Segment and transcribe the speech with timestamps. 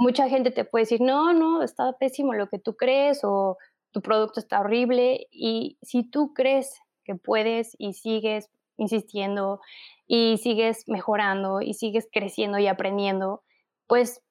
[0.00, 3.58] mucha gente te puede decir, no, no, está pésimo lo que tú crees o
[3.92, 5.26] tu producto está horrible.
[5.30, 9.60] Y si tú crees que puedes y sigues insistiendo
[10.06, 13.42] y sigues mejorando y sigues creciendo y aprendiendo,
[13.86, 14.22] pues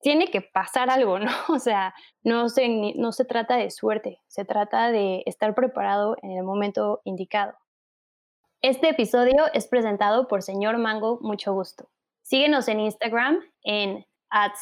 [0.00, 1.30] tiene que pasar algo, ¿no?
[1.54, 6.30] O sea, no se, no se trata de suerte, se trata de estar preparado en
[6.30, 7.52] el momento indicado.
[8.62, 11.90] Este episodio es presentado por Señor Mango Mucho Gusto.
[12.22, 14.06] Síguenos en Instagram en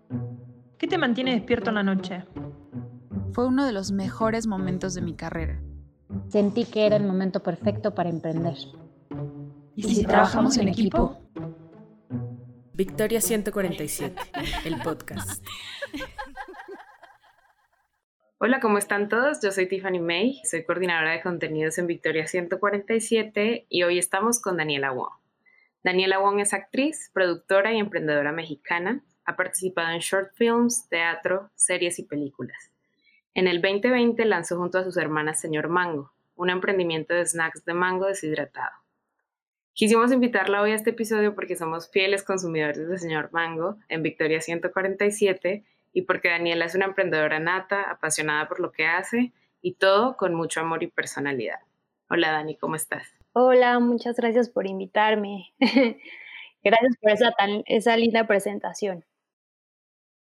[0.78, 2.24] ¿Qué te mantiene despierto en la noche?
[3.32, 5.60] Fue uno de los mejores momentos de mi carrera.
[6.28, 8.56] Sentí que era el momento perfecto para emprender.
[9.74, 11.16] ¿Y si, trabajamos en equipo?
[12.76, 14.20] Victoria 147,
[14.64, 15.46] el podcast.
[18.38, 19.38] Hola, ¿cómo están todos?
[19.40, 24.56] Yo soy Tiffany May, soy coordinadora de contenidos en Victoria 147 y hoy estamos con
[24.56, 25.12] Daniela Wong.
[25.84, 29.04] Daniela Wong es actriz, productora y emprendedora mexicana.
[29.24, 32.72] Ha participado en short films, teatro, series y películas.
[33.34, 37.74] En el 2020 lanzó junto a sus hermanas Señor Mango, un emprendimiento de snacks de
[37.74, 38.83] mango deshidratado.
[39.74, 44.40] Quisimos invitarla hoy a este episodio porque somos fieles consumidores de Señor Mango en Victoria
[44.40, 50.16] 147 y porque Daniela es una emprendedora nata, apasionada por lo que hace y todo
[50.16, 51.58] con mucho amor y personalidad.
[52.08, 53.16] Hola Dani, ¿cómo estás?
[53.32, 55.52] Hola, muchas gracias por invitarme.
[56.62, 59.04] gracias por esa, tan, esa linda presentación.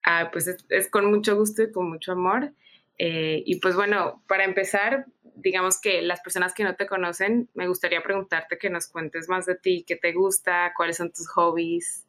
[0.04, 2.52] Ah, pues es, con mucho gusto y con mucho amor.
[2.98, 5.06] Eh, y pues bueno, para empezar,
[5.42, 9.46] digamos que las personas que no te conocen, me gustaría preguntarte que nos cuentes más
[9.46, 12.06] de ti, qué te gusta, cuáles son tus hobbies.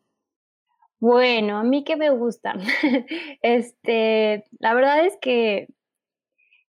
[0.99, 2.53] Bueno, a mí que me gusta.
[3.41, 5.67] este, la verdad es que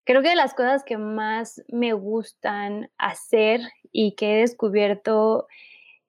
[0.05, 3.59] creo que de las cosas que más me gustan hacer
[3.91, 5.47] y que he descubierto,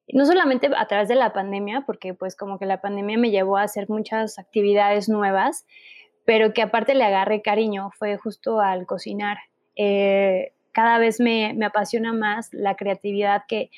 [0.08, 3.56] no solamente a través de la pandemia, porque pues como que la pandemia me llevó
[3.56, 5.66] a hacer muchas actividades nuevas,
[6.24, 9.38] pero que aparte le agarré cariño, fue justo al cocinar.
[9.76, 13.70] Eh, cada vez me, me, apasiona más la creatividad que,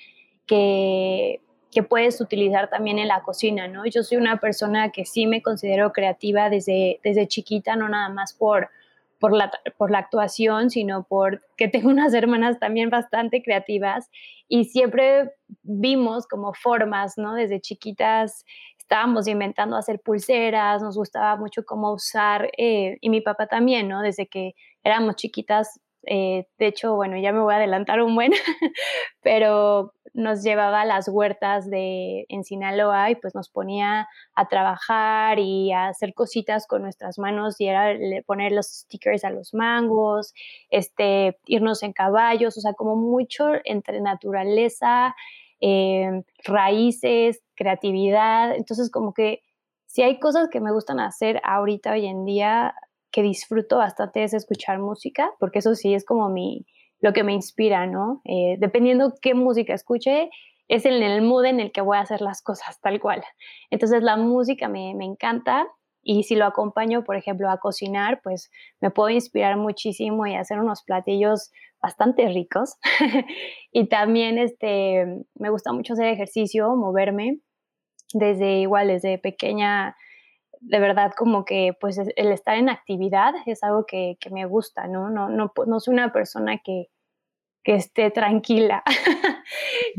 [0.46, 1.40] que
[1.74, 3.84] que puedes utilizar también en la cocina, ¿no?
[3.84, 8.32] Yo soy una persona que sí me considero creativa desde, desde chiquita, no nada más
[8.32, 8.70] por,
[9.18, 14.08] por, la, por la actuación, sino porque tengo unas hermanas también bastante creativas
[14.48, 15.32] y siempre
[15.62, 17.34] vimos como formas, ¿no?
[17.34, 18.44] Desde chiquitas
[18.78, 24.02] estábamos inventando hacer pulseras, nos gustaba mucho cómo usar, eh, y mi papá también, ¿no?
[24.02, 28.32] Desde que éramos chiquitas eh, de hecho, bueno, ya me voy a adelantar un buen,
[29.22, 35.40] pero nos llevaba a las huertas de, en Sinaloa y pues nos ponía a trabajar
[35.40, 40.32] y a hacer cositas con nuestras manos y era poner los stickers a los mangos,
[40.70, 45.16] este, irnos en caballos, o sea, como mucho entre naturaleza,
[45.60, 48.54] eh, raíces, creatividad.
[48.54, 49.42] Entonces, como que
[49.86, 52.74] si hay cosas que me gustan hacer ahorita, hoy en día,
[53.14, 56.66] que disfruto bastante es escuchar música, porque eso sí es como mi,
[56.98, 58.20] lo que me inspira, ¿no?
[58.24, 60.30] Eh, dependiendo qué música escuche,
[60.66, 63.22] es en el mood en el que voy a hacer las cosas, tal cual.
[63.70, 65.68] Entonces la música me, me encanta
[66.02, 70.58] y si lo acompaño, por ejemplo, a cocinar, pues me puedo inspirar muchísimo y hacer
[70.58, 72.78] unos platillos bastante ricos.
[73.70, 77.38] y también este, me gusta mucho hacer ejercicio, moverme.
[78.12, 79.94] Desde igual, desde pequeña
[80.66, 85.10] de verdad como que pues el estar en actividad es algo que, me gusta, ¿no?
[85.10, 86.88] No, no, no soy una persona que,
[87.62, 88.82] que esté tranquila.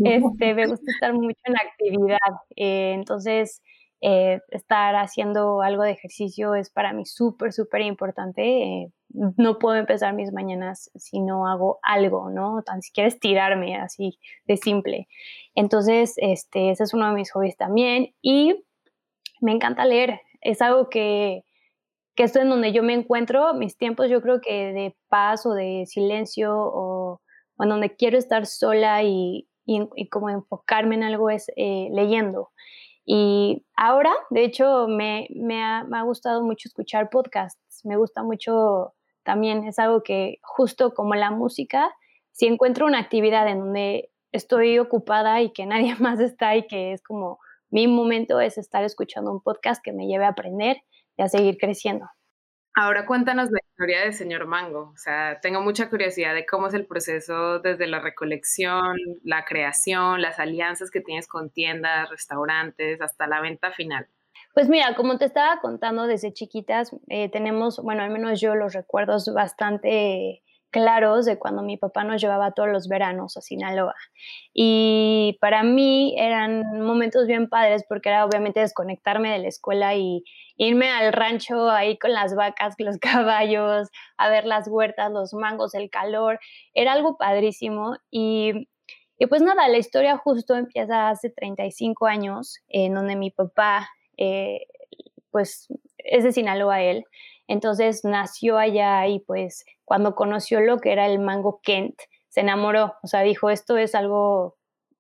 [0.04, 2.18] este, me gusta estar mucho en actividad.
[2.56, 3.62] Eh, entonces,
[4.02, 8.64] eh, estar haciendo algo de ejercicio es para mí súper, súper importante.
[8.64, 12.64] Eh, no puedo empezar mis mañanas si no hago algo, ¿no?
[12.64, 15.08] Tan siquiera estirarme así de simple.
[15.54, 18.14] Entonces, este, ese es uno de mis hobbies también.
[18.22, 18.66] Y
[19.42, 21.44] me encanta leer es algo que,
[22.16, 25.54] que esto en donde yo me encuentro, mis tiempos yo creo que de paz o
[25.54, 27.22] de silencio o,
[27.60, 32.52] en donde quiero estar sola y, y, como enfocarme en algo es eh, leyendo.
[33.06, 38.24] Y ahora, de hecho, me, me, ha, me, ha, gustado mucho escuchar podcasts, me gusta
[38.24, 38.94] mucho
[39.24, 41.96] también, es algo que justo como la música,
[42.32, 46.94] si encuentro una actividad en donde estoy ocupada y que nadie más está y que
[46.94, 47.40] es como
[47.70, 50.78] mi momento es estar escuchando un podcast que me lleve a aprender
[51.18, 52.08] y a seguir creciendo.
[52.78, 54.92] Ahora cuéntanos la historia del señor Mango.
[54.94, 60.22] O sea, tengo mucha curiosidad de cómo es el proceso desde la recolección, la creación,
[60.22, 64.08] las alianzas que tienes con tiendas, restaurantes, hasta la venta final.
[64.54, 68.74] Pues mira, como te estaba contando desde chiquitas, eh, tenemos, bueno, al menos yo los
[68.74, 73.96] recuerdos bastante claros de cuando mi papá nos llevaba todos los veranos a Sinaloa.
[74.54, 80.24] Y para mí eran momentos bien padres porque era obviamente desconectarme de la escuela y
[80.58, 85.74] irme al rancho ahí con las vacas, los caballos, a ver las huertas, los mangos,
[85.76, 86.40] el calor.
[86.74, 88.68] Era algo padrísimo y,
[89.18, 94.68] y pues nada, la historia justo empieza hace 35 años en donde mi papá, eh,
[95.32, 97.06] pues es de Sinaloa él.
[97.48, 101.96] Entonces nació allá y pues cuando conoció lo que era el mango Kent,
[102.28, 104.58] se enamoró, o sea, dijo, esto es algo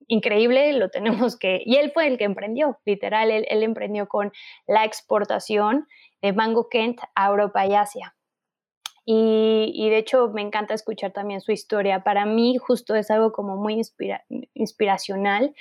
[0.07, 1.61] increíble, lo tenemos que...
[1.65, 4.31] Y él fue el que emprendió, literal, él, emprendió con
[4.67, 5.87] la exportación
[6.21, 8.15] de mango Kent a Europa y Asia.
[9.07, 12.03] Y, de hecho me encanta escuchar también su historia.
[12.03, 13.79] Para mí justo es algo como muy
[14.53, 15.53] inspiracional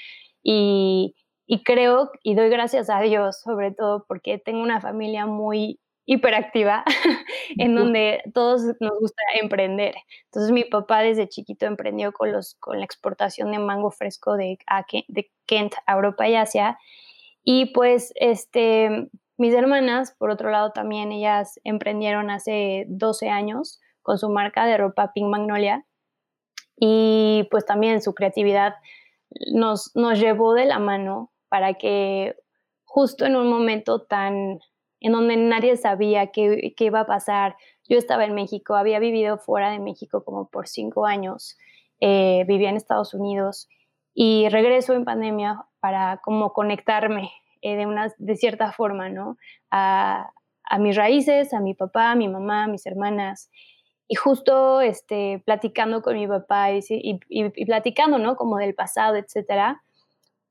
[0.43, 1.15] y,
[1.47, 6.85] y creo y doy gracias a Dios sobre todo porque tengo una familia muy hiperactiva,
[7.59, 9.95] en donde todos nos gusta emprender.
[10.27, 14.59] Entonces mi papá desde chiquito emprendió con, los, con la exportación de mango fresco de,
[15.09, 16.79] de Kent a Europa y Asia.
[17.43, 24.19] Y pues este, mis hermanas, por otro lado, también ellas emprendieron hace 12 años con
[24.19, 25.85] su marca de ropa Pink Magnolia.
[26.77, 28.75] Y pues también su creatividad
[29.53, 32.37] nos, nos llevó de la mano para que
[32.85, 34.59] justo en un momento tan
[35.05, 37.57] en donde nadie sabía qué, iba a pasar.
[37.87, 41.59] Yo estaba en México, había vivido fuera de México como por cinco años,
[42.01, 43.69] eh, vivía en Estados Unidos
[44.15, 47.31] y regreso en pandemia para como conectarme
[47.61, 49.37] eh, de, una, de cierta forma, ¿no?
[49.71, 50.31] A,
[50.79, 53.51] mis raíces, a mi papá, a mi mamá, a mis hermanas.
[54.09, 56.81] Y justo este, platicando con mi papá y,
[57.29, 58.37] y, platicando, ¿no?
[58.37, 59.83] Como del pasado, etcétera,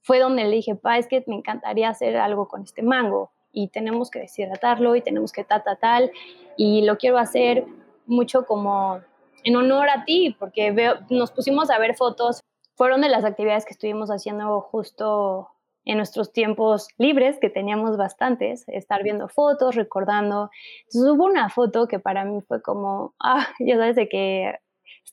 [0.03, 3.69] fue donde le dije, pa, es que me encantaría hacer algo con este mango y
[3.69, 6.11] tenemos que deshidratarlo y tenemos que ta, ta, tal.
[6.57, 7.65] Y lo quiero hacer
[8.05, 9.00] mucho como
[9.44, 12.41] en honor a ti, porque veo, nos pusimos a ver fotos.
[12.75, 15.50] Fueron de las actividades que estuvimos haciendo justo
[15.85, 20.49] en nuestros tiempos libres, que teníamos bastantes, estar viendo fotos, recordando.
[20.85, 24.56] Entonces hubo una foto que para mí fue como, ah, ya sabes, de que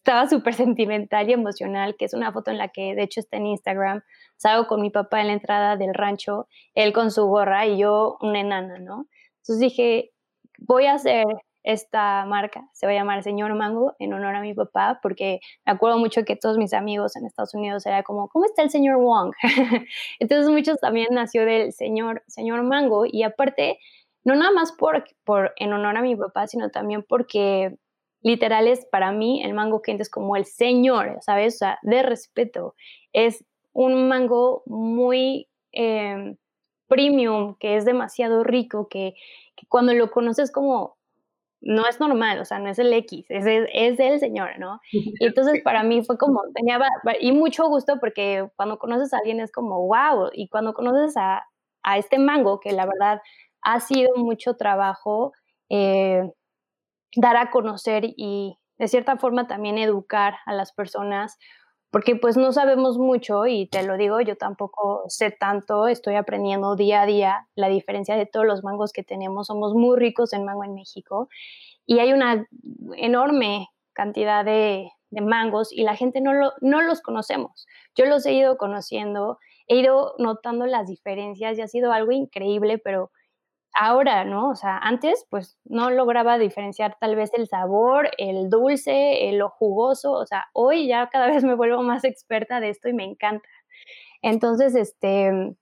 [0.00, 3.36] estaba súper sentimental y emocional, que es una foto en la que de hecho está
[3.36, 4.02] en Instagram,
[4.36, 8.16] salgo con mi papá en la entrada del rancho, él con su gorra y yo
[8.20, 9.06] una enana, ¿no?
[9.42, 10.12] Entonces dije,
[10.58, 11.26] voy a hacer
[11.62, 15.72] esta marca, se va a llamar Señor Mango en honor a mi papá, porque me
[15.72, 18.96] acuerdo mucho que todos mis amigos en Estados Unidos era como, ¿cómo está el señor
[18.96, 19.34] Wong?
[20.18, 23.78] Entonces muchos también nació del señor, señor Mango y aparte,
[24.24, 27.76] no nada más por, por en honor a mi papá, sino también porque
[28.22, 31.56] literal es para mí el mango quente es como el señor, ¿sabes?
[31.56, 32.74] O sea, de respeto.
[33.12, 36.36] Es un mango muy em,
[36.88, 39.14] premium, que es demasiado rico, que,
[39.68, 40.98] cuando lo conoces como
[41.62, 44.80] no es normal, o sea, no es el X, es, es, el señor, ¿no?
[44.92, 46.80] Y entonces para mí fue como, tenía,
[47.20, 51.44] y mucho gusto porque cuando conoces a alguien es como, wow, y cuando conoces a,
[51.82, 53.20] a este mango, que la verdad
[53.62, 55.32] ha sido mucho trabajo,
[55.68, 56.30] eh,
[57.16, 61.38] dar a conocer y de cierta forma también educar a las personas
[61.90, 66.76] porque pues no sabemos mucho y te lo digo, yo tampoco sé tanto, estoy aprendiendo
[66.76, 70.44] día a día la diferencia de todos los mangos que tenemos, somos muy ricos en
[70.44, 71.28] mango en México
[71.86, 72.46] y hay una
[72.96, 77.66] enorme cantidad de, mangos y la gente no, lo, no los conocemos.
[77.96, 82.78] Yo los he ido conociendo, he ido notando las diferencias y ha sido algo increíble,
[82.78, 83.10] pero
[83.78, 84.50] ahora, ¿no?
[84.50, 89.50] O sea, antes pues no lograba diferenciar tal vez el sabor, el dulce, el, lo
[89.50, 93.04] jugoso, o sea, hoy ya cada vez me vuelvo más experta de esto y me
[93.04, 93.48] encanta.
[94.22, 95.56] Entonces, este,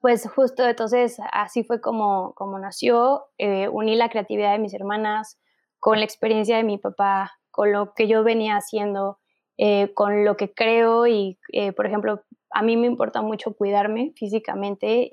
[0.00, 5.38] pues justo entonces así fue como, como nació, eh, uní la creatividad de mis hermanas
[5.78, 9.18] con la experiencia de mi papá, con lo que yo venía haciendo,
[9.58, 14.12] eh, con lo que creo y, eh, por ejemplo, a mí me importa mucho cuidarme
[14.16, 15.10] físicamente.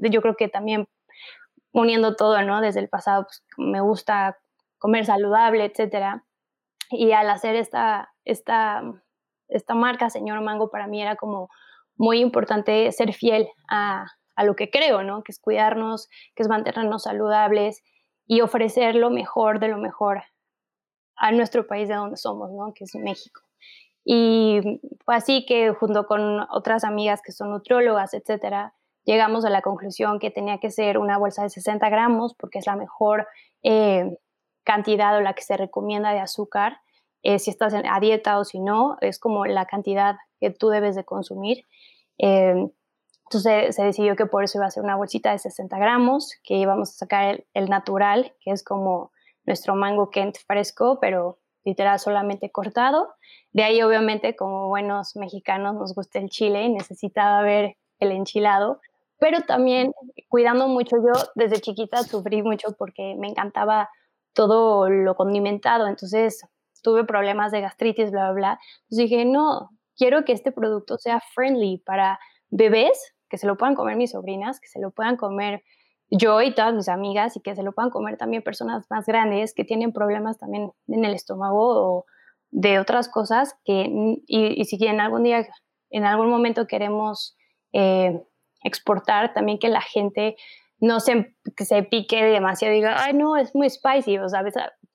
[0.00, 0.86] yo creo que también
[1.72, 2.60] uniendo todo, ¿no?
[2.60, 4.38] Desde el pasado, pues me gusta
[4.78, 6.24] comer saludable, etcétera.
[6.90, 8.82] Y al hacer esta, esta,
[9.48, 11.48] esta marca, Señor Mango, para mí era como
[11.96, 14.06] muy importante ser fiel a,
[14.42, 15.22] lo que creo, ¿no?
[15.22, 17.82] Que es cuidarnos, que es mantenernos saludables
[18.26, 20.22] y ofrecer lo mejor de lo mejor
[21.16, 22.72] a nuestro país de donde somos, ¿no?
[22.74, 23.42] Que es México.
[24.02, 28.72] Y fue así que junto con otras amigas que son nutriólogas, etcétera,
[29.04, 32.66] llegamos a la conclusión que tenía que ser una bolsa de 60 gramos porque es
[32.66, 33.26] la mejor
[33.62, 34.18] eh,
[34.64, 36.80] cantidad o la que se recomienda de azúcar,
[37.22, 40.96] eh, si estás a dieta o si no, es como la cantidad que tú debes
[40.96, 41.64] de consumir.
[42.18, 42.70] Eh,
[43.24, 46.54] entonces se decidió que por eso iba a ser una bolsita de 60 gramos, que
[46.54, 49.12] íbamos a sacar el, natural, que es como
[49.46, 53.14] nuestro mango Kent fresco, pero literal solamente cortado.
[53.52, 58.80] De ahí obviamente como buenos mexicanos nos gusta el chile y necesitaba ver el enchilado,
[59.20, 59.92] pero también
[60.28, 63.88] cuidando mucho, yo desde chiquita sufrí mucho porque me encantaba
[64.32, 66.42] todo lo condimentado, entonces
[66.82, 68.60] tuve problemas de gastritis, bla, bla, bla.
[68.84, 73.74] Entonces dije, no, quiero que este producto sea friendly para bebés, que se lo puedan
[73.74, 75.62] comer mis sobrinas, que se lo puedan comer
[76.10, 79.54] yo y todas mis amigas y que se lo puedan comer también personas más grandes
[79.54, 82.04] que tienen problemas también en el estómago o
[82.50, 85.46] de otras cosas que y, si en algún día
[85.90, 87.36] en algún momento queremos
[87.72, 88.24] eh,
[88.62, 90.36] exportar también que la gente
[90.78, 94.42] no se, que se pique demasiado y diga, ay, no, es muy spicy, o sea,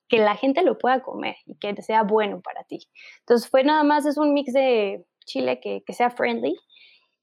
[0.08, 2.88] que la gente lo pueda comer y que sea bueno para ti.
[3.20, 6.56] Entonces fue nada más, es un mix de chile que, que sea friendly.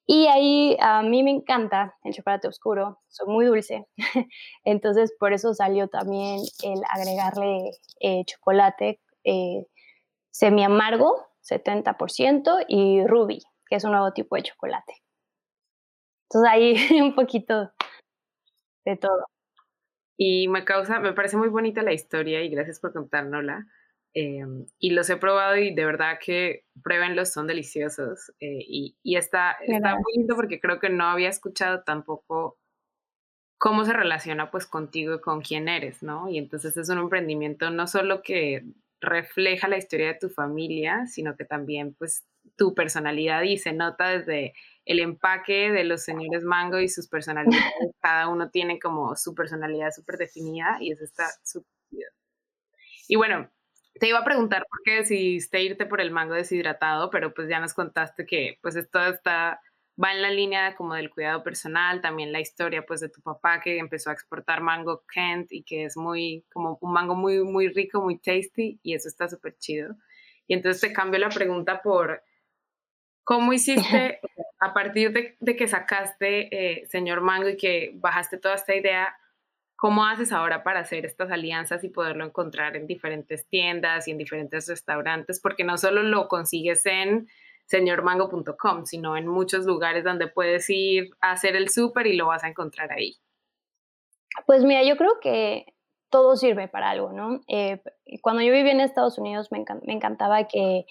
[0.05, 3.87] Y ahí a mí me encanta el chocolate oscuro, soy muy dulce,
[4.65, 7.71] entonces por eso salió también el agregarle
[8.01, 9.65] eh, chocolate eh,
[10.29, 14.93] semi amargo, 70%, y ruby, que es un nuevo tipo de chocolate.
[16.33, 17.71] Entonces ahí un poquito
[18.85, 19.27] de todo.
[20.17, 23.65] Y me causa, me parece muy bonita la historia y gracias por contárnosla.
[24.15, 28.31] Em, y los he probado y de verdad que pruébenlos, son deliciosos.
[28.39, 32.57] Eh, y, y está, está muy lindo porque creo que no había escuchado tampoco
[33.57, 36.29] cómo se relaciona pues contigo y con quién eres, ¿no?
[36.29, 38.65] Y entonces es un emprendimiento no solo que
[39.01, 42.25] refleja la historia de tu familia, sino que también pues
[42.55, 44.53] tu personalidad y se nota desde
[44.85, 47.73] el empaque de los señores Mango y sus personalidades.
[48.01, 51.67] Cada uno tiene como su personalidad súper definida y eso está súper
[53.07, 53.49] Y bueno,
[53.99, 57.59] te iba a preguntar por qué decidiste irte por el mango deshidratado, pero pues ya
[57.59, 59.61] nos contaste que pues esto está,
[60.01, 63.61] va en la línea como del cuidado personal, también la historia pues de tu papá
[63.61, 67.69] que empezó a exportar mango Kent y que es muy, como un mango muy, muy
[67.69, 69.95] rico, muy tasty y eso está súper chido.
[70.47, 72.21] Y entonces te cambio la pregunta por
[73.23, 74.19] ¿Cómo hiciste
[74.59, 79.17] a partir de, que sacaste eh, Señor Mango y que bajaste toda esta idea?
[79.75, 84.17] ¿Cómo haces ahora para hacer estas alianzas y poderlo encontrar en diferentes tiendas y en
[84.17, 85.39] diferentes restaurantes?
[85.41, 87.27] Porque no solo lo consigues en
[87.65, 92.43] señormango.com, sino en muchos lugares donde puedes ir a hacer el súper y lo vas
[92.43, 93.17] a encontrar ahí.
[94.45, 95.73] Pues mira, yo creo que
[96.09, 97.41] todo sirve para algo, ¿no?
[97.47, 97.81] Eh,
[98.21, 100.85] cuando yo vivía en Estados Unidos me encantaba que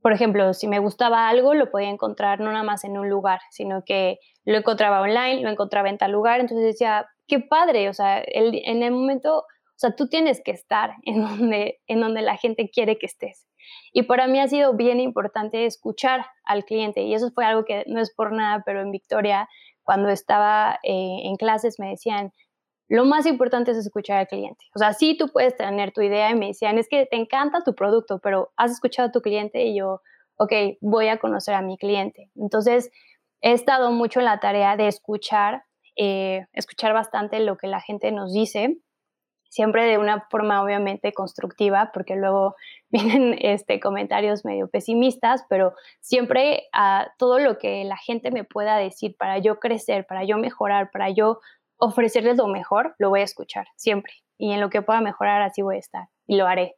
[0.00, 3.40] por ejemplo, si me gustaba algo, lo podía encontrar no nada más en un lugar,
[3.50, 7.92] sino que lo encontraba online, lo encontraba en tal lugar, entonces decía, qué padre, o
[7.94, 12.36] sea, en el momento, o sea, tú tienes que estar en donde, en donde la
[12.36, 13.46] gente quiere que estés.
[13.92, 17.84] Y para mí ha sido bien importante escuchar al cliente, y eso fue algo que
[17.86, 19.48] no es por nada, pero en Victoria,
[19.82, 22.32] cuando estaba eh, en clases, me decían,
[22.88, 24.64] lo más importante es escuchar al cliente.
[24.74, 27.64] O sea, sí tú puedes tener tu idea y me decían, es que te encanta
[27.64, 30.02] tu producto, pero has escuchado a tu cliente y yo,
[30.36, 32.30] ok, voy a conocer a mi cliente.
[32.36, 32.90] Entonces,
[33.40, 35.64] he estado mucho en la tarea de escuchar,
[35.96, 38.78] eh, escuchar bastante lo que la gente nos dice,
[39.48, 42.54] siempre de una forma obviamente constructiva, porque luego
[42.90, 48.76] vienen este, comentarios medio pesimistas, pero siempre a todo lo que la gente me pueda
[48.76, 51.40] decir para yo crecer, para yo mejorar, para yo
[51.78, 54.12] ofrecerles lo mejor, lo voy a escuchar siempre.
[54.38, 56.76] Y en lo que pueda mejorar, así voy a estar y lo haré.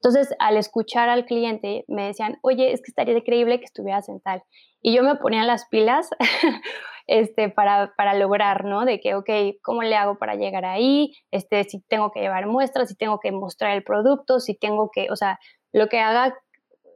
[0.00, 4.20] Entonces, al escuchar al cliente, me decían, oye, es que estaría increíble que estuvieras en
[4.20, 4.44] tal.
[4.80, 6.08] Y yo me ponía las pilas
[7.08, 8.84] este, para, para lograr, ¿no?
[8.84, 9.28] De que, ok,
[9.60, 11.14] ¿cómo le hago para llegar ahí?
[11.32, 15.08] Este, si tengo que llevar muestras, si tengo que mostrar el producto, si tengo que,
[15.10, 15.40] o sea,
[15.72, 16.38] lo que haga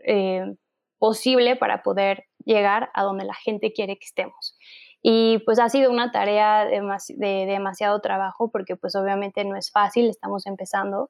[0.05, 0.55] eh,
[0.99, 4.57] posible para poder llegar a donde la gente quiere que estemos.
[5.03, 10.09] Y pues ha sido una tarea de, demasiado trabajo porque pues obviamente no es fácil,
[10.09, 11.09] estamos empezando,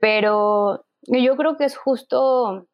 [0.00, 2.66] pero yo creo que es justo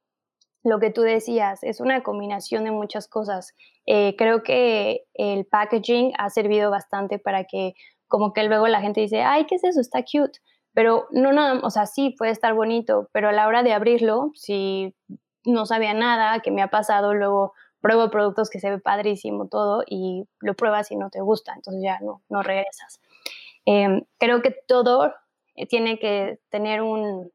[0.65, 3.55] lo que tú decías, es una combinación de muchas cosas.
[3.87, 7.75] Eh, creo que el packaging ha servido bastante para que
[8.09, 9.81] como que luego la gente dice, ay, ¿qué es eso?
[9.81, 10.41] Está cute.
[10.75, 14.33] Pero no nada, o sea, sí puede estar bonito, pero a la hora de abrirlo,
[14.35, 14.95] si
[15.45, 19.83] no sabía nada, que me ha pasado luego pruebo productos que se ve padrísimo todo
[19.87, 23.01] y lo pruebas y no te gusta, entonces ya no, no regresas.
[23.65, 25.15] Em, creo que todo
[25.55, 27.33] eh, tiene que tener un,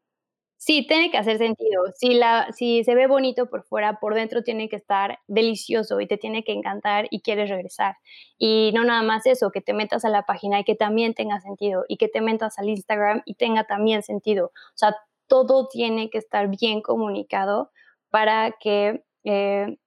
[0.63, 1.85] Sí, tiene que hacer sentido.
[1.95, 6.05] Si, la, si se ve bonito por fuera, por dentro tiene que estar delicioso y
[6.05, 7.95] te tiene que encantar y quieres regresar.
[8.37, 11.39] Y no nada más eso, que te metas a la página y que también tenga
[11.39, 14.51] sentido y que te metas al Instagram y tenga también sentido.
[14.53, 14.95] O sea,
[15.25, 17.71] todo tiene que estar bien comunicado
[18.11, 19.79] para que eh,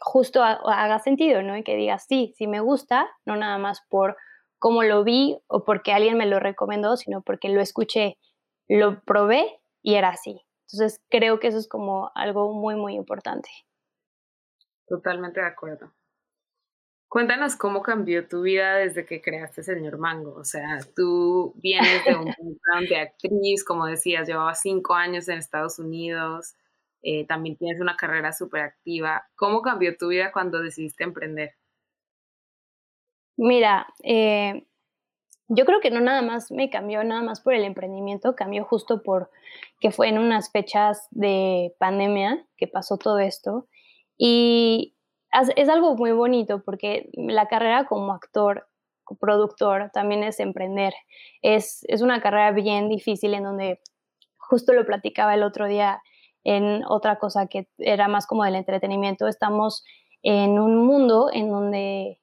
[0.00, 1.56] justo haga sentido, ¿no?
[1.56, 4.16] Y que digas, sí, sí me gusta, no nada más por
[4.58, 8.18] cómo lo vi o porque alguien me lo recomendó, sino porque lo escuché,
[8.68, 10.40] lo probé y era así.
[10.72, 13.50] Entonces creo que eso es como algo muy, muy importante.
[14.86, 15.92] Totalmente de acuerdo.
[17.08, 20.34] Cuéntanos cómo cambió tu vida desde que creaste Señor Mango.
[20.34, 25.38] O sea, tú vienes de un background de actriz, como decías, llevabas cinco años en
[25.38, 26.54] Estados Unidos,
[27.06, 29.26] eh, también tienes una carrera súper activa.
[29.36, 31.52] ¿Cómo cambió tu vida cuando decidiste emprender?
[33.36, 34.66] Mira, eh,
[35.48, 39.02] yo creo que no nada más me cambió, nada más por el emprendimiento, cambió justo
[39.02, 39.30] por
[39.80, 43.68] que fue en unas fechas de pandemia que pasó todo esto.
[44.16, 44.96] Y
[45.56, 48.66] es algo muy bonito porque la carrera como actor,
[49.20, 50.94] productor, también es emprender.
[51.42, 53.80] Es, es una carrera bien difícil en donde
[54.38, 56.00] justo lo platicaba el otro día
[56.44, 59.26] en otra cosa que era más como del entretenimiento.
[59.26, 59.84] Estamos
[60.22, 62.20] en un mundo en donde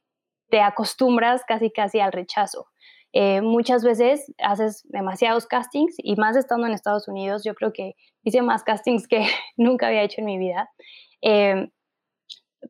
[0.50, 2.68] te acostumbras casi casi al rechazo.
[3.14, 7.96] Eh, muchas veces haces demasiados castings y más estando en Estados Unidos, yo creo que
[8.24, 9.26] hice más castings que
[9.58, 10.70] nunca había hecho en mi vida.
[11.22, 11.70] Eh,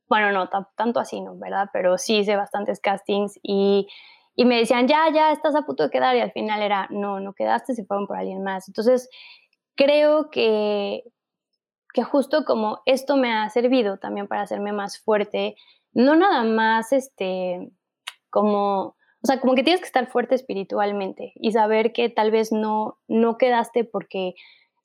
[0.07, 1.37] bueno, no, tanto así, ¿no?
[1.37, 1.67] ¿Verdad?
[1.73, 3.87] Pero sí hice bastantes castings y,
[4.35, 7.19] y, me decían, ya, ya, estás a punto de quedar y al final era, no,
[7.19, 8.67] no quedaste, se fueron por alguien más.
[8.67, 9.09] Entonces,
[9.75, 11.03] creo que,
[11.93, 15.55] que justo como esto me ha servido también para hacerme más fuerte,
[15.93, 17.71] no nada más, este,
[18.29, 22.51] como o sea, como que tienes que estar fuerte espiritualmente y saber que tal vez
[22.51, 24.33] no, no quedaste porque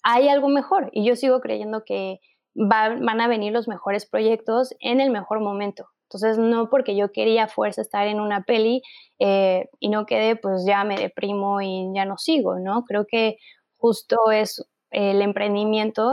[0.02, 0.90] hay algo mejor.
[0.92, 2.20] Y yo sigo creyendo que
[2.54, 5.86] van a venir los mejores proyectos en el mejor momento.
[6.04, 8.82] Entonces, no porque yo quería fuerza estar en una peli
[9.18, 12.84] eh, y no quedé, pues ya me deprimo y ya no sigo, ¿no?
[12.84, 13.38] Creo que
[13.76, 16.12] justo es el emprendimiento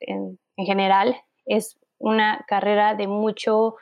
[0.00, 1.16] en, en general,
[1.46, 3.76] es una carrera de mucho,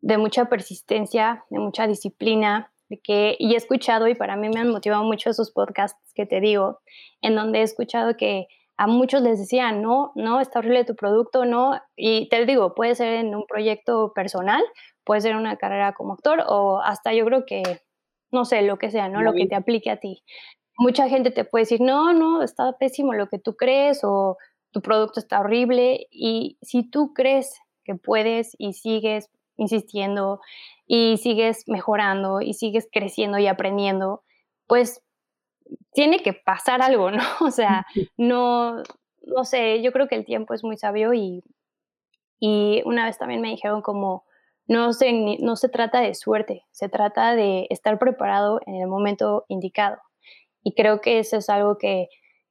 [0.00, 4.70] de mucha persistencia, de mucha disciplina, que, y he escuchado, y para mí me han
[4.70, 6.80] motivado mucho esos podcasts que te digo,
[7.20, 11.44] en donde he escuchado que a muchos les decían, no, no, está horrible tu producto,
[11.44, 14.62] no, y te digo, puede ser en un proyecto personal,
[15.04, 17.62] puede ser una carrera como actor, o hasta yo creo que,
[18.30, 19.22] no sé, lo que sea, ¿no?
[19.22, 20.22] Lo que te aplique a ti.
[20.78, 24.38] Mucha gente te puede decir, no, no, está pésimo lo que tú crees, o
[24.70, 30.40] tu producto está horrible, y si tú crees que puedes y sigues insistiendo
[30.86, 34.22] y sigues mejorando y sigues creciendo y aprendiendo,
[34.66, 35.02] pues
[35.92, 37.22] tiene que pasar algo, ¿no?
[37.40, 38.82] O sea, no,
[39.22, 41.42] no sé, yo creo que el tiempo es muy sabio y,
[42.40, 44.24] y una vez también me dijeron como,
[44.66, 49.44] no se, no se trata de suerte, se trata de estar preparado en el momento
[49.48, 49.98] indicado.
[50.62, 52.08] Y creo que eso es algo que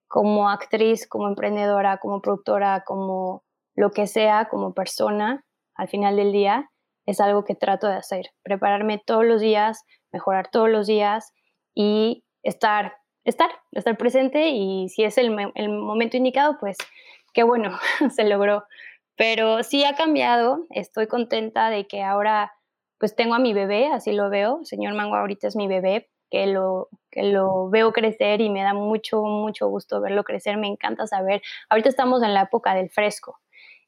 [0.07, 3.43] como actriz, como emprendedora, como productora, como
[3.75, 5.45] lo que sea, como persona,
[5.75, 6.69] al final del día,
[7.05, 11.33] es algo que trato de hacer, prepararme todos los días, mejorar todos los días
[11.73, 16.77] y estar, estar, estar presente y si es el, el momento indicado, pues
[17.33, 17.79] qué bueno,
[18.15, 18.65] se logró.
[19.15, 22.51] Pero sí ha cambiado, estoy contenta de que ahora
[22.99, 26.47] pues tengo a mi bebé, así lo veo, señor Mango ahorita es mi bebé, que
[26.47, 31.05] lo, que lo veo crecer y me da mucho, mucho gusto verlo crecer, me encanta
[31.05, 33.37] saber, ahorita estamos en la época del fresco,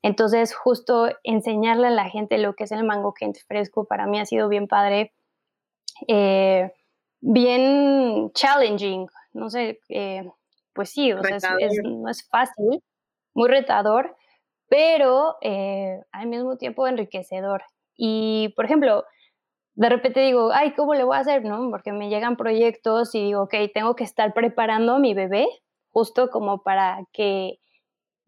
[0.04, 4.20] entonces, justo enseñarle a la gente lo que es el mango Kent fresco para mí
[4.20, 5.14] ha sido bien padre,
[6.10, 6.74] eh,
[7.22, 10.30] bien challenging, no sé, eh,
[10.74, 12.84] pues sí, o sea, no es fácil,
[13.34, 14.18] muy retador,
[14.68, 17.64] pero eh, al mismo tiempo enriquecedor.
[17.96, 19.06] Y, por ejemplo,
[19.76, 21.44] de repente digo, ay, ¿cómo le voy a hacer?
[21.44, 21.70] ¿No?
[21.70, 25.48] Porque me llegan proyectos y digo, ok, tengo que estar preparando a mi bebé
[25.90, 27.60] justo como para que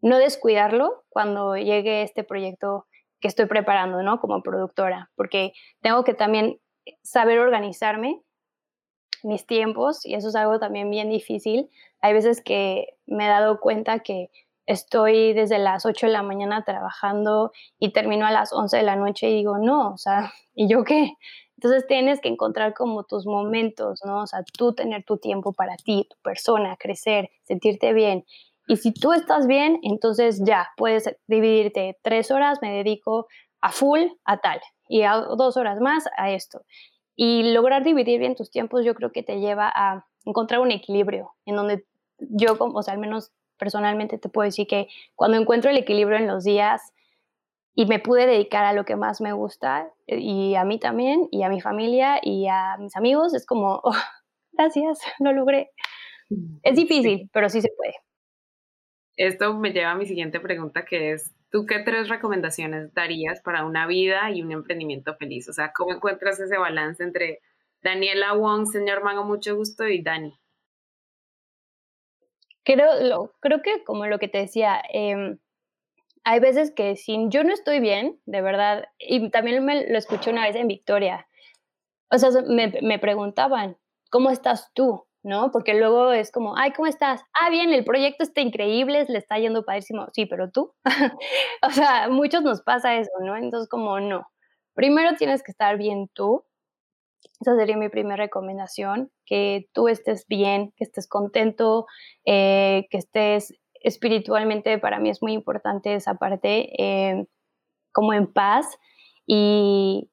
[0.00, 2.86] no descuidarlo cuando llegue este proyecto
[3.20, 4.20] que estoy preparando, ¿no?
[4.20, 6.60] Como productora, porque tengo que también
[7.02, 8.22] saber organizarme
[9.22, 11.70] mis tiempos y eso es algo también bien difícil.
[12.00, 14.30] Hay veces que me he dado cuenta que
[14.66, 18.96] estoy desde las 8 de la mañana trabajando y termino a las 11 de la
[18.96, 21.12] noche y digo, no, o sea, ¿y yo qué?
[21.56, 24.22] Entonces tienes que encontrar como tus momentos, ¿no?
[24.22, 28.26] O sea, tú tener tu tiempo para ti, tu persona, crecer, sentirte bien.
[28.68, 33.26] Y si tú estás bien, entonces ya puedes dividirte tres horas, me dedico
[33.62, 36.60] a full a tal y a dos horas más a esto.
[37.14, 41.32] Y lograr dividir bien tus tiempos yo creo que te lleva a encontrar un equilibrio
[41.46, 41.86] en donde
[42.18, 46.26] yo, o sea, al menos personalmente te puedo decir que cuando encuentro el equilibrio en
[46.26, 46.92] los días
[47.74, 51.28] y me pude dedicar a lo que más me gusta eh, y a mí también
[51.30, 53.94] y a mi familia y a mis amigos, es como, oh,
[54.52, 55.70] gracias, lo logré.
[56.62, 57.94] Es difícil, pero sí se puede.
[59.16, 63.64] Esto me lleva a mi siguiente pregunta, que es, ¿tú qué tres recomendaciones darías para
[63.64, 65.48] una vida y un emprendimiento feliz?
[65.48, 67.40] O sea, ¿cómo encuentras ese balance entre
[67.82, 70.38] Daniela Wong, señor Mango, mucho gusto, y Dani?
[72.66, 75.38] Creo, creo que como lo que te decía, em,
[76.24, 80.30] hay veces que si yo no estoy bien, de verdad, y también me lo escuché
[80.30, 81.28] una vez en Victoria,
[82.10, 83.78] o sea, me, me preguntaban,
[84.10, 85.06] ¿cómo estás tú?
[85.26, 85.50] ¿no?
[85.50, 87.20] Porque luego es como, ay, ¿cómo estás?
[87.34, 90.06] Ah, bien, el proyecto está increíble, le está yendo padrísimo.
[90.12, 90.72] Sí, pero tú.
[91.62, 93.36] o sea, muchos nos pasa eso, ¿no?
[93.36, 94.28] Entonces, como no.
[94.74, 96.44] Primero tienes que estar bien tú.
[97.40, 101.86] Esa sería mi primera recomendación, que tú estés bien, que estés contento,
[102.24, 107.26] eh, que estés espiritualmente, para mí es muy importante esa parte, eh,
[107.92, 108.78] como en paz
[109.26, 110.10] y,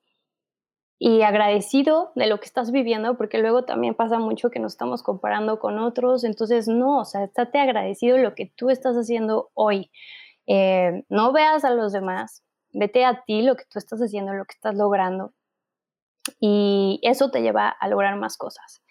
[1.00, 5.04] y agradecido de lo que estás viviendo, porque luego también pasa mucho que nos estamos
[5.04, 9.50] comparando con otros, entonces no, o sea, estate agradecido de lo que tú estás haciendo
[9.54, 9.92] hoy.
[10.48, 14.46] Eh, no veas a los demás, vete a ti lo que tú estás haciendo, lo
[14.46, 15.34] que estás logrando,
[16.40, 18.84] y eso te lleva a lograr más cosas.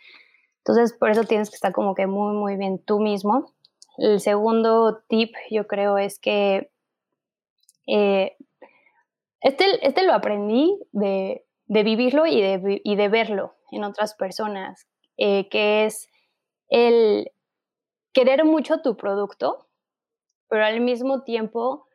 [0.59, 3.53] Entonces, por eso tienes que estar como que muy, muy bien tú mismo.
[3.99, 6.71] El segundo tip, yo creo, es que
[7.87, 8.37] eh,
[9.41, 14.87] este, este lo aprendí de, de vivirlo y de, y de verlo en otras personas,
[15.17, 16.09] eh, que es
[16.69, 17.33] el
[18.13, 19.67] querer mucho tu producto,
[20.49, 21.87] pero al mismo tiempo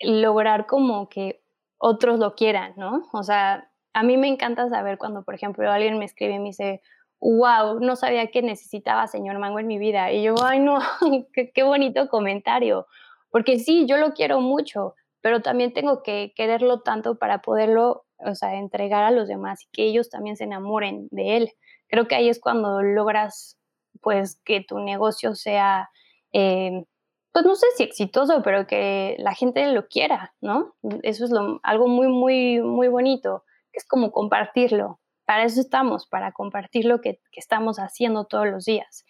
[0.00, 1.42] lograr como que
[1.78, 3.08] otros lo quieran, ¿no?
[3.12, 6.48] O sea, a mí me encanta saber cuando, por ejemplo, alguien me escribe y me
[6.48, 6.82] dice,
[7.18, 10.12] wow, no sabía que necesitaba señor Mango en mi vida.
[10.12, 10.80] Y yo, ay, no,
[11.54, 12.86] qué, bonito comentario.
[13.30, 18.34] Porque sí, yo lo quiero mucho, pero también tengo que quererlo tanto para poderlo o
[18.34, 21.52] sea, entregar a los demás y que ellos también se enamoren de él.
[21.88, 23.58] Creo que ahí es cuando logras,
[24.02, 25.88] pues, que tu negocio sea,
[26.34, 26.84] eh,
[27.32, 30.74] pues, no sé si exitoso, pero que la gente lo quiera, ¿no?
[31.02, 31.30] Eso es
[31.62, 33.42] algo muy, muy, muy bonito,
[33.78, 35.00] es como compartirlo.
[35.24, 39.04] Para eso estamos, para compartir lo que, que estamos haciendo todos los días.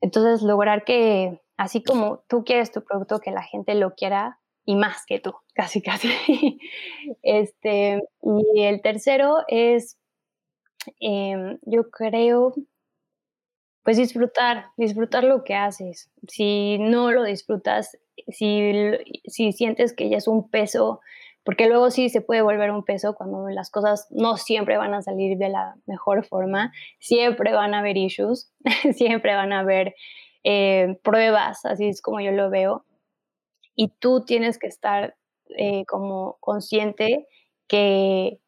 [0.00, 4.76] Entonces, lograr que, así como tú quieres tu producto, que la gente lo quiera, y
[4.76, 6.10] más que tú, casi, casi.
[7.22, 9.98] este, y el tercero es,
[11.00, 12.54] em, yo creo,
[13.84, 16.10] pues disfrutar, disfrutar lo que haces.
[16.28, 18.72] Si no lo disfrutas, si,
[19.26, 21.00] si sientes que ya es un peso,
[21.44, 25.02] porque luego sí se puede volver un peso cuando las cosas no siempre van a
[25.02, 28.52] salir de la mejor forma, siempre van a haber issues,
[28.94, 29.94] siempre van a haber
[30.44, 32.84] eh, pruebas, así es como yo lo veo.
[33.74, 35.16] Y tú tienes que estar
[35.56, 37.26] eh, como consciente
[37.66, 38.38] que,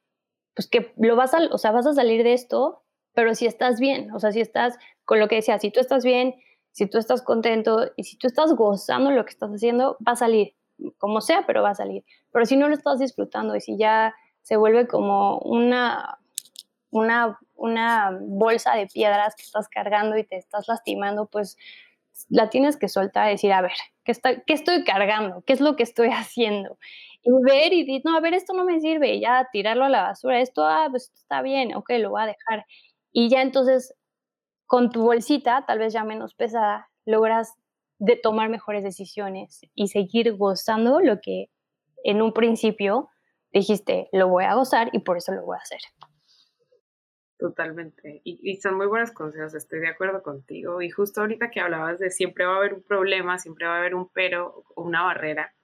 [0.54, 2.82] pues que lo vas a, o sea, vas a salir de esto,
[3.14, 6.04] pero si estás bien, o sea, si estás con lo que decía, si tú estás
[6.04, 6.34] bien,
[6.72, 10.16] si tú estás contento y si tú estás gozando lo que estás haciendo, va a
[10.16, 10.54] salir,
[10.98, 12.04] como sea, pero va a salir.
[12.32, 16.18] Pero si no lo estás disfrutando y si ya se vuelve como una,
[16.90, 21.56] una, una bolsa de piedras que estás cargando y te estás lastimando, pues
[22.28, 23.72] la tienes que soltar y decir, a ver,
[24.04, 24.12] ¿qué,
[24.46, 25.42] estoy cargando?
[25.46, 26.78] ¿Qué es lo que estoy haciendo?
[27.22, 30.02] Y ver y decir, no, a ver, esto no me sirve, ya tirarlo a la
[30.02, 32.66] basura, esto, ah, pues está bien, ok, lo voy a dejar.
[33.12, 33.94] Y ya entonces,
[34.66, 37.54] con tu bolsita, tal vez ya menos pesada, logras
[37.98, 41.50] de tomar mejores decisiones y seguir gozando lo que
[42.04, 43.08] en un principio
[43.52, 45.80] dijiste, lo voy a gozar y por eso lo voy a hacer.
[47.38, 48.20] Totalmente.
[48.24, 50.80] Y, son muy buenos consejos, estoy de acuerdo contigo.
[50.80, 53.78] Y justo ahorita que hablabas de siempre va a haber un problema, siempre va a
[53.78, 55.54] haber un pero una barrera.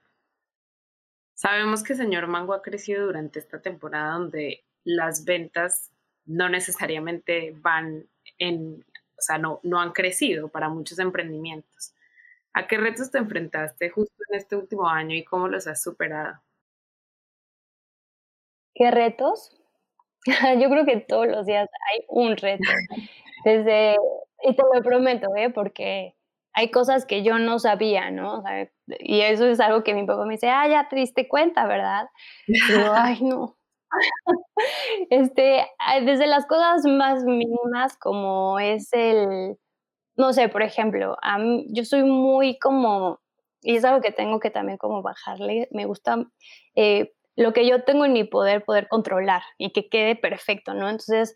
[1.33, 5.91] Sabemos que Señor Mango ha crecido durante esta temporada donde las ventas
[6.25, 8.85] no necesariamente van en,
[9.17, 11.95] o sea, no, no han crecido para muchos emprendimientos.
[12.53, 16.41] ¿A qué retos te enfrentaste justo en este último año y cómo los has superado?
[18.75, 19.57] ¿Qué retos?
[20.59, 22.69] Yo creo que todos los días hay un reto.
[23.43, 23.95] Desde,
[24.43, 25.49] y te lo prometo, ¿eh?
[25.49, 26.15] porque
[26.53, 28.43] hay cosas que yo no sabía, ¿no?
[28.99, 32.07] y eso es algo que mi papá me dice, ah, ya te diste cuenta, ¿verdad?
[32.45, 33.57] Y yo, ay, no.
[35.09, 35.65] este,
[36.03, 39.57] desde las cosas más mínimas como es el,
[40.15, 41.17] no sé, por ejemplo,
[41.69, 43.19] yo soy muy como,
[43.61, 46.25] y es algo que tengo que también como bajarle, me gusta
[46.75, 50.89] eh, lo que yo tengo en mi poder, poder controlar y que quede perfecto, ¿no?
[50.89, 51.33] Entonces,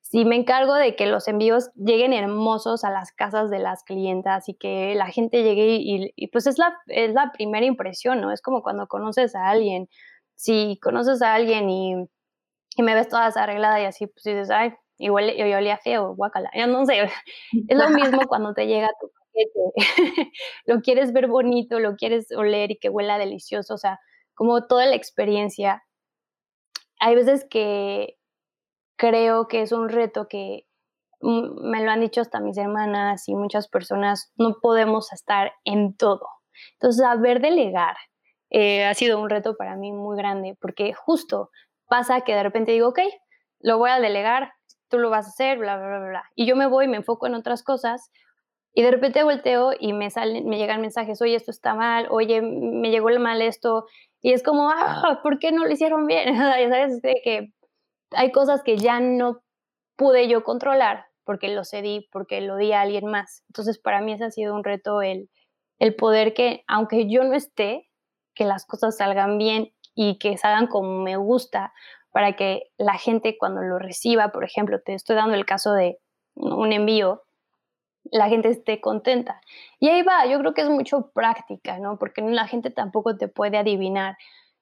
[0.00, 4.48] si me encargo de que los envíos lleguen hermosos a las casas de las clientas
[4.48, 8.30] y que la gente llegue y, pues es la, es la primera impresión, ¿no?
[8.30, 9.88] Es como cuando conoces a alguien.
[10.36, 11.94] Si conoces a alguien y,
[12.76, 16.14] y me ves toda arreglada y así, pues dices, ay, y huele, y olía feo,
[16.14, 16.50] guacala.
[16.54, 17.02] Ya no sé,
[17.68, 20.32] es lo mismo cuando te llega tu paquete.
[20.66, 24.00] lo quieres ver bonito, lo quieres oler y que huela delicioso, o sea,
[24.34, 25.84] como toda la experiencia.
[27.00, 28.16] Hay veces que
[28.96, 30.66] creo que es un reto que
[31.20, 36.28] me lo han dicho hasta mis hermanas y muchas personas, no podemos estar en todo.
[36.74, 37.96] Entonces, saber delegar
[38.50, 41.50] eh, ha sido un reto para mí muy grande, porque justo
[41.86, 43.00] pasa que de repente digo, ok,
[43.60, 44.52] lo voy a delegar,
[44.88, 46.30] tú lo vas a hacer, bla, bla, bla, bla.
[46.34, 48.10] Y yo me voy, me enfoco en otras cosas
[48.74, 52.42] y de repente volteo y me salen, me llegan mensajes, oye, esto está mal, oye,
[52.42, 53.86] me llegó el mal esto.
[54.20, 56.34] Y es como, ah, ¿por qué no lo hicieron bien?
[56.34, 57.52] ya sabes, de que
[58.10, 59.42] hay cosas que ya no
[59.96, 63.44] pude yo controlar porque lo cedí, porque lo di a alguien más.
[63.48, 65.30] Entonces, para mí ese ha sido un reto el,
[65.78, 67.88] el poder que, aunque yo no esté,
[68.34, 71.72] que las cosas salgan bien y que salgan como me gusta,
[72.14, 75.98] para que la gente cuando lo reciba, por ejemplo, te estoy dando el caso de
[76.36, 77.24] un envío,
[78.04, 79.40] la gente esté contenta.
[79.80, 81.98] Y ahí va, yo creo que es mucho práctica, ¿no?
[81.98, 84.16] Porque la gente tampoco te puede adivinar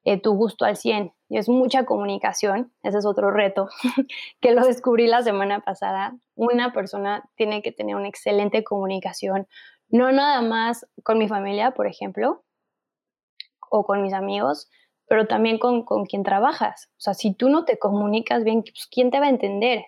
[0.04, 1.12] eh, tu gusto al 100.
[1.28, 3.68] Y es mucha comunicación, ese es otro reto,
[4.40, 6.16] que lo descubrí la semana pasada.
[6.34, 9.46] Una persona tiene que tener una excelente comunicación,
[9.90, 12.44] no nada más con mi familia, por ejemplo,
[13.68, 14.70] o con mis amigos,
[15.12, 16.88] pero también con, con quien trabajas.
[16.92, 19.84] O sea, si tú no te comunicas bien, pues, ¿quién te va a entender?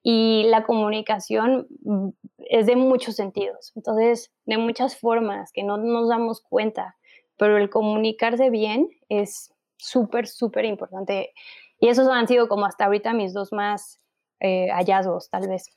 [0.00, 2.10] Y la comunicación mm,
[2.48, 6.96] es de muchos sentidos, entonces, de muchas formas que no nos damos cuenta,
[7.36, 11.32] pero el comunicarse bien es súper, súper importante.
[11.80, 13.98] Y esos han sido como hasta ahorita mis dos más
[14.38, 15.76] eh, hallazgos, tal vez.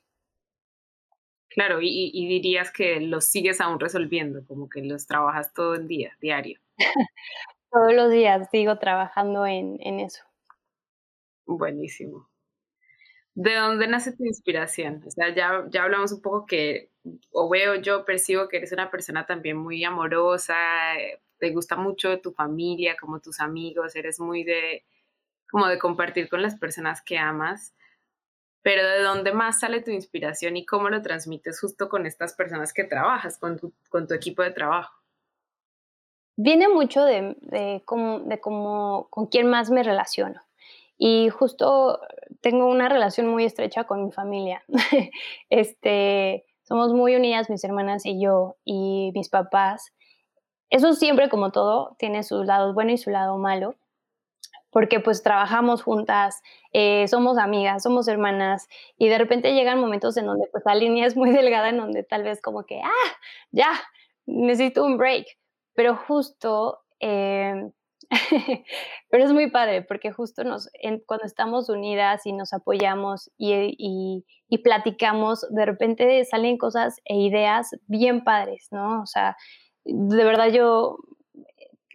[1.50, 5.88] Claro, y, y, dirías que los sigues aún resolviendo, como que los trabajas todo el
[5.88, 6.60] día, diario.
[7.74, 10.24] Todos los días sigo trabajando en, en eso.
[11.48, 12.30] Buenísimo.
[13.36, 15.02] ¿De dónde nace tu inspiración?
[15.08, 16.92] O sea, ya, ya hablamos un poco que,
[17.32, 20.56] o veo, yo percibo que eres una persona también muy amorosa,
[21.00, 24.86] eh, te gusta mucho tu familia, como tus amigos, eres muy de,
[25.50, 27.76] como de compartir con las personas que amas.
[28.64, 32.74] Pero ¿de dónde más sale tu inspiración y cómo lo transmites justo con estas personas
[32.74, 35.03] que trabajas, con tu, con tu equipo de trabajo?
[36.36, 40.42] Viene mucho de, de, cómo, con quién más me relaciono.
[40.98, 42.00] Y justo
[42.42, 44.64] tengo una relación muy estrecha con mi familia.
[45.50, 49.94] este, somos muy unidas mis hermanas y yo y mis papás.
[50.70, 53.76] Eso siempre, como todo, tiene sus lados buenos y su lado malo,
[54.72, 56.42] porque pues trabajamos juntas,
[56.72, 58.68] eh, somos amigas, somos hermanas,
[58.98, 62.04] y de repente llegan momentos en donde pues la línea es muy delgada, en donde
[62.04, 63.12] tal vez como que, ah,
[63.52, 63.70] ya,
[64.26, 65.28] necesito un break
[65.74, 67.72] pero justo, em,
[69.10, 70.70] pero es muy padre porque justo nos,
[71.06, 77.72] cuando estamos unidas y nos apoyamos y, y, platicamos, de repente salen cosas e ideas
[77.88, 79.02] bien padres, ¿no?
[79.02, 79.36] O sea,
[79.84, 80.98] de verdad yo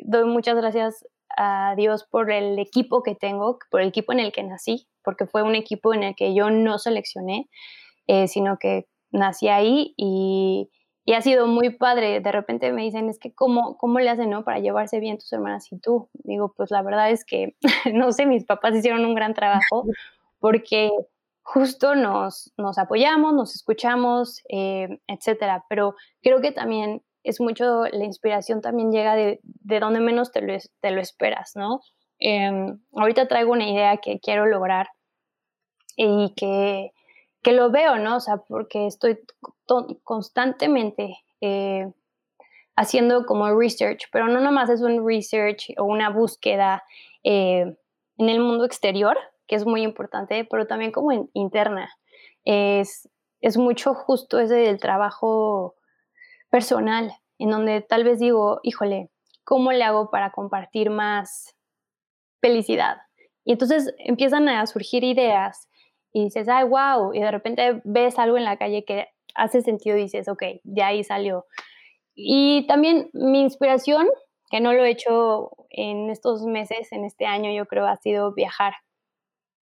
[0.00, 4.32] doy muchas gracias a Dios por el equipo que tengo, por el equipo en el
[4.32, 7.48] que nací, porque fue un equipo en el que yo no seleccioné,
[8.06, 10.68] eh, sino que nací ahí y,
[11.08, 12.20] y ha sido muy padre.
[12.20, 14.44] De repente me dicen, es que cómo, cómo le hacen, ¿no?
[14.44, 16.10] Para llevarse bien tus hermanas y tú.
[16.12, 17.56] Digo, pues la verdad es que,
[17.94, 19.86] no sé, mis papás hicieron un gran trabajo
[20.38, 20.90] porque
[21.40, 25.64] justo nos, nos apoyamos, nos escuchamos, eh, etcétera.
[25.70, 30.42] Pero creo que también es mucho, la inspiración también llega de, de donde menos te
[30.42, 31.80] lo, te lo esperas, ¿no?
[32.18, 34.88] Em, ahorita traigo una idea que quiero lograr
[35.96, 36.90] y que
[37.42, 38.16] que lo veo, ¿no?
[38.16, 39.18] O sea, porque estoy
[40.02, 41.92] constantemente eh,
[42.76, 46.82] haciendo como research, pero no nomás es un research o una búsqueda
[47.24, 47.76] eh,
[48.18, 51.90] en el mundo exterior, que es muy importante, pero también como interna.
[52.44, 53.08] Es,
[53.40, 55.74] es mucho justo ese del trabajo
[56.50, 59.10] personal, en donde tal vez digo, híjole,
[59.44, 61.56] ¿cómo le hago para compartir más
[62.40, 62.98] felicidad?
[63.44, 65.68] Y entonces empiezan a surgir ideas
[66.12, 69.96] y dices, ay, wow, y de repente ves algo en la calle que hace sentido
[69.96, 71.46] y dices, ok, de ahí salió.
[72.14, 74.08] Y también mi inspiración,
[74.50, 78.34] que no lo he hecho en estos meses, en este año, yo creo, ha sido
[78.34, 78.74] viajar.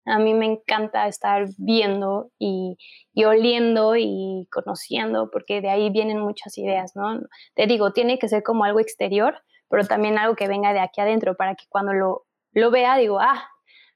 [0.06, 2.76] A mí me encanta estar viendo y,
[3.14, 7.20] y, oliendo y conociendo, porque de ahí vienen muchas ideas, ¿no?
[7.54, 11.00] Te digo, tiene que ser como algo exterior, pero también algo que venga de aquí
[11.00, 13.48] adentro, para que cuando lo, lo vea, digo, ah,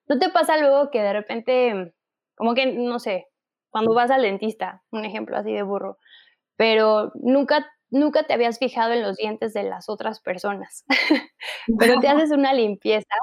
[0.09, 1.93] ¿no te pasa luego que de repente
[2.39, 3.27] como que, no sé,
[3.71, 5.99] cuando vas al dentista, un ejemplo así de burro,
[6.57, 10.85] pero nunca, nunca te habías fijado en los dientes de las otras personas,
[11.79, 13.15] pero te haces una limpieza,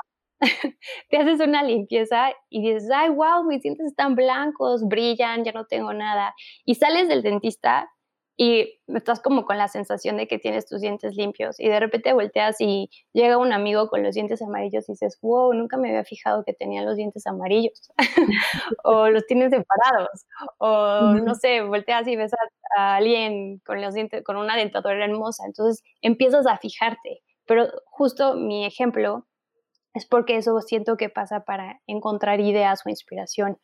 [1.10, 5.65] te haces una limpieza y dices, ay, wow, mis dientes están blancos, brillan, ya no
[5.65, 7.89] tengo nada, y sales del dentista
[8.38, 12.12] y estás como con la sensación de que tienes tus dientes limpios y de repente
[12.12, 16.04] volteas y llega un amigo con los dientes amarillos y dices, wow, nunca me había
[16.04, 17.91] fijado que tenía los dientes amarillos
[18.84, 20.26] o los tienes separados
[20.58, 22.34] o no sé, volteas y ves
[22.78, 28.36] a, alguien con los dientes con una dentadura hermosa, entonces empiezas a fijarte, pero justo
[28.36, 29.26] mi ejemplo
[29.93, 33.58] es porque eso siento que pasa para encontrar ideas o inspiración.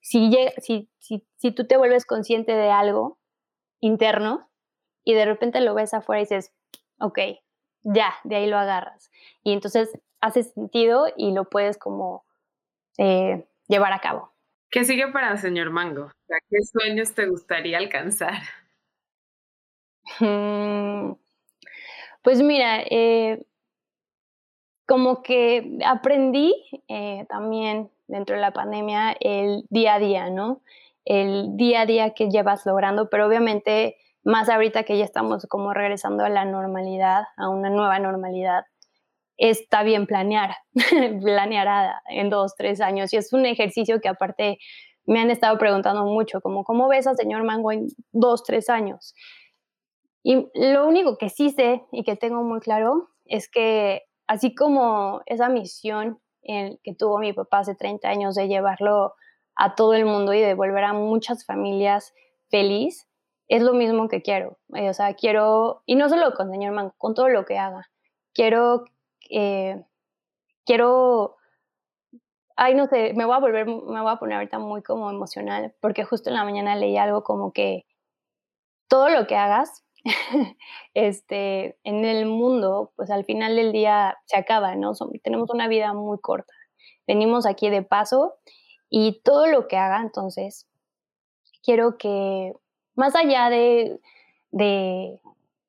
[0.00, 3.18] Si, si, si, si tú te vuelves consciente de algo,
[3.84, 4.48] interno
[5.04, 6.52] y de repente lo ves afuera y dices,
[6.98, 7.18] ok,
[7.82, 9.10] ya, de ahí lo agarras.
[9.42, 12.24] Y entonces hace sentido y lo puedes como
[12.98, 14.32] eh, llevar a cabo.
[14.70, 16.10] ¿Qué sigue para el señor Mango?
[16.26, 18.42] ¿Qué sueños te gustaría alcanzar?
[20.20, 21.12] Mm,
[22.22, 23.44] pues mira, eh,
[24.86, 26.54] como que aprendí
[26.88, 30.60] eh, también dentro de la pandemia el día a día, ¿no?
[31.04, 35.74] El día a día que llevas logrando, pero obviamente más ahorita que ya estamos como
[35.74, 38.64] regresando a la normalidad, a una nueva normalidad,
[39.36, 40.56] está bien planear,
[41.20, 43.12] planear en dos, tres años.
[43.12, 44.58] Y es un ejercicio que aparte
[45.06, 49.14] me han estado preguntando mucho, como, ¿cómo ves al señor Mango en dos, tres años?
[50.22, 55.20] Y lo único que sí sé y que tengo muy claro es que así como
[55.26, 59.14] esa misión que tuvo mi papá hace 30 años de llevarlo
[59.56, 62.14] a todo el mundo y devolver a muchas familias
[62.50, 63.08] feliz,
[63.48, 64.58] es lo mismo que quiero.
[64.74, 67.90] Eh, o sea, quiero, y no solo con Señor Mango, con todo lo que haga.
[68.32, 68.84] Quiero,
[69.30, 69.84] eh,
[70.64, 71.36] quiero,
[72.56, 75.74] ay, no sé, me voy a volver, me voy a poner ahorita muy como emocional,
[75.80, 77.84] porque justo en la mañana leí algo como que
[78.88, 79.84] todo lo que hagas,
[80.94, 84.92] este, en el mundo, pues al final del día se acaba, ¿no?
[85.22, 86.52] tenemos una vida muy corta.
[87.06, 88.34] Venimos aquí de paso
[88.90, 90.68] y todo lo que haga, entonces,
[91.62, 92.52] quiero que
[92.94, 94.00] más allá de,
[94.50, 95.20] de,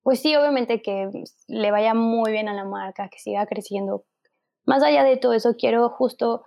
[0.03, 1.09] pues sí, obviamente que
[1.47, 4.03] le vaya muy bien a la marca, que siga creciendo,
[4.65, 6.43] más allá de todo eso, quiero justo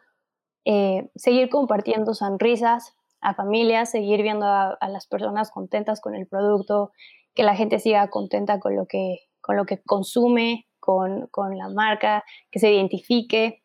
[0.65, 6.93] eh, seguir compartiendo sonrisas a familias, seguir viendo a, las personas contentas con el producto,
[7.35, 11.69] que la gente siga contenta con lo que, con lo que consume, con, con la
[11.69, 13.63] marca, que se identifique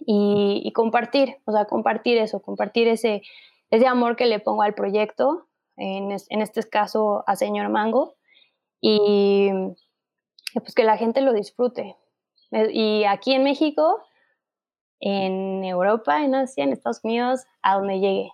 [0.00, 3.22] y, compartir, o sea, compartir eso, compartir ese,
[3.70, 8.14] ese amor que le pongo al proyecto, en, en este caso a Señor Mango,
[8.80, 9.50] y
[10.54, 11.96] pues que la gente lo disfrute.
[12.52, 14.02] Eh, y aquí en México,
[15.00, 18.30] en Europa, en Asia, en Estados Unidos, a donde llegue.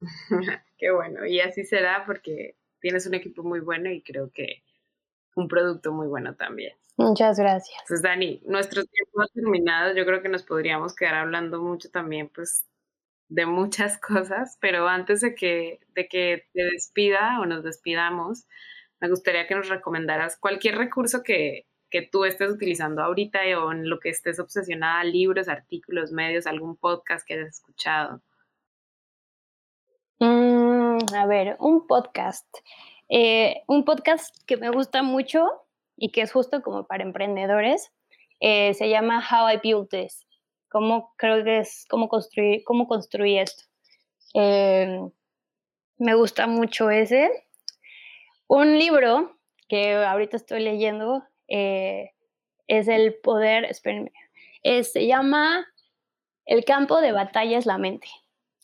[0.78, 4.62] Qué bueno, y así será porque tienes un equipo muy bueno y creo que
[5.36, 6.72] un producto muy bueno también.
[6.96, 7.82] Muchas gracias.
[7.88, 9.94] Pues Dani, nuestro tiempo ha terminado.
[9.94, 12.66] Yo creo que nos podríamos quedar hablando mucho también, pues,
[13.28, 18.46] de muchas cosas, pero antes de que, de que te despida o nos despidamos,
[19.00, 23.88] me gustaría que nos recomendaras cualquier recurso que, que tú estés utilizando ahorita o en
[23.88, 28.22] lo que estés obsesionada, libros, artículos, medios, algún podcast que hayas escuchado.
[30.20, 32.46] Mm, a ver, un podcast.
[33.08, 35.61] Eh, un podcast que me gusta mucho
[36.02, 37.92] y que es justo como para emprendedores,
[38.40, 40.26] eh, se llama How I Built This.
[40.68, 43.62] Cómo creo que es cómo construir, cómo construí esto.
[44.34, 44.98] Eh,
[45.98, 47.30] me gusta mucho ese.
[48.48, 49.38] Un libro
[49.68, 52.10] que ahorita estoy leyendo eh,
[52.66, 54.10] es El Poder, espérenme,
[54.64, 55.68] se llama
[56.46, 58.08] El campo de batalla es la mente.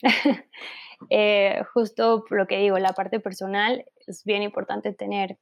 [1.72, 5.38] justo lo que digo, la parte personal es bien importante tener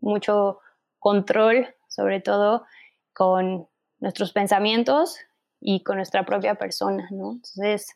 [0.00, 0.60] mucho
[1.04, 2.64] control, sobre todo
[3.12, 5.18] con nuestros pensamientos
[5.60, 7.32] y con nuestra propia persona, ¿no?
[7.32, 7.94] Entonces,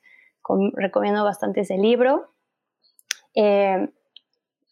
[0.75, 2.35] recomiendo bastante ese libro.
[3.35, 3.89] Eh,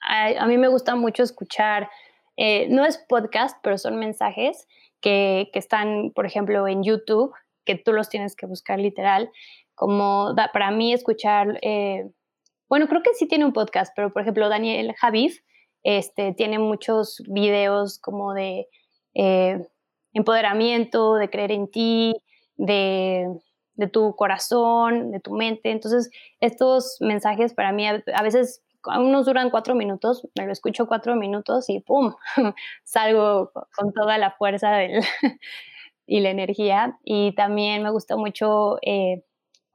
[0.03, 1.89] a, mí me gusta mucho escuchar,
[2.37, 4.69] eh, no es podcast, pero son mensajes
[5.01, 7.33] que, están, por ejemplo, en YouTube,
[7.65, 9.31] que tú los tienes que buscar literal,
[9.75, 12.11] como para mí escuchar, eh,
[12.69, 15.41] bueno, creo que sí tiene un podcast, pero por ejemplo, Daniel Javif
[15.83, 18.69] este, tiene muchos videos como de
[19.15, 19.67] eh,
[20.13, 22.15] empoderamiento, de creer en ti,
[22.57, 23.29] de,
[23.93, 25.71] tu corazón, de tu mente.
[25.71, 26.11] Entonces,
[26.41, 31.69] estos mensajes para mí a, veces unos duran cuatro minutos, me lo escucho cuatro minutos
[31.69, 32.15] y ¡pum!
[32.85, 34.79] salgo con toda la fuerza
[36.07, 36.99] y la energía.
[37.05, 39.23] Y también me gusta mucho eh,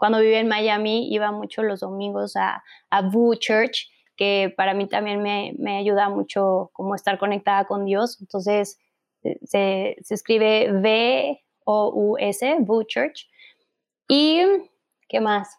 [0.01, 4.87] cuando vivía en Miami iba mucho los domingos a, a Boo Church, que para mí
[4.87, 8.19] también me, me ayuda mucho como estar conectada con Dios.
[8.21, 8.79] Entonces
[9.43, 13.29] se, se escribe V-O-U-S, Boo Church.
[14.07, 14.41] ¿Y
[15.07, 15.57] qué más?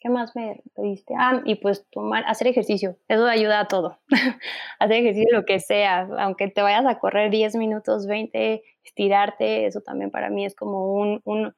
[0.00, 1.14] ¿Qué más me pediste?
[1.18, 2.96] Ah, y pues tomar, hacer ejercicio.
[3.06, 3.98] Eso ayuda a todo.
[4.78, 9.82] hacer ejercicio lo que sea, aunque te vayas a correr 10 minutos, 20, estirarte, eso
[9.82, 11.54] también para mí es como un, un,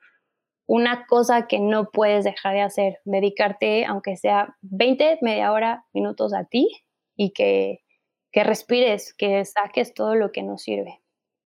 [0.72, 3.00] una cosa que no puedes dejar de hacer.
[3.04, 6.66] Dedicarte, aunque sea 20, media hora, minutos a ti
[7.14, 7.84] y que,
[8.32, 11.02] que respires, que saques todo lo que nos sirve.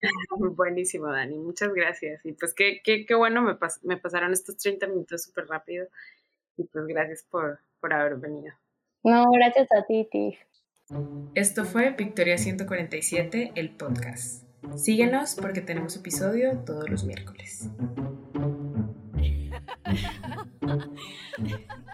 [0.56, 1.38] Buenísimo, Dani.
[1.38, 2.26] Muchas gracias.
[2.26, 5.86] Y pues qué, qué, qué bueno, me, me pasaron estos 30 minutos súper rápido.
[6.58, 8.56] Y pues gracias por, por haber venido.
[9.04, 10.40] No, gracias a ti, Tiff.
[11.36, 14.46] Esto fue Victoria 147, el podcast.
[14.76, 17.70] Síguenos porque tenemos episodio todos los miércoles.
[20.72, 21.91] 嗯。